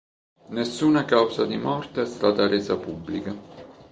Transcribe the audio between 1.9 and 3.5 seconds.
è stata resa pubblica.